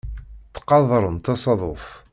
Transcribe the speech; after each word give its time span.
Ttqadarent 0.49 1.31
asaḍuf. 1.33 1.85